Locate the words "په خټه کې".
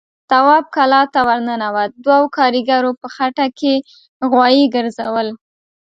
3.01-3.73